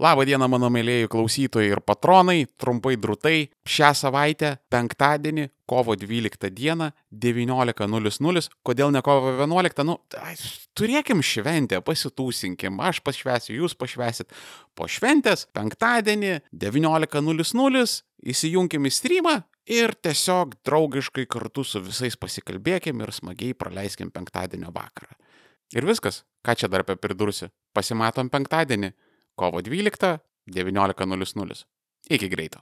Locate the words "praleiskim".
23.52-24.08